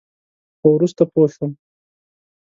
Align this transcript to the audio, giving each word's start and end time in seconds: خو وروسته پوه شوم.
خو 0.59 0.67
وروسته 0.75 1.03
پوه 1.11 1.27
شوم. 1.33 1.51